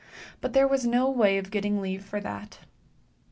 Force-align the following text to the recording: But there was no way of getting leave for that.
But 0.41 0.53
there 0.53 0.67
was 0.67 0.83
no 0.87 1.11
way 1.11 1.37
of 1.37 1.51
getting 1.51 1.79
leave 1.79 2.03
for 2.03 2.19
that. 2.21 2.61